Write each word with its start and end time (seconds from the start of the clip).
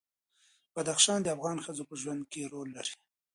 بدخشان 0.75 1.19
د 1.23 1.27
افغان 1.35 1.57
ښځو 1.65 1.83
په 1.89 1.95
ژوند 2.01 2.21
کې 2.31 2.49
رول 2.53 2.69
لري. 2.77 2.93